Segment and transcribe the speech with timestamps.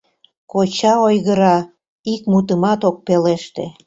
[0.51, 1.57] Коча ойгыра,
[2.13, 3.65] ик мутымат ок пелеште.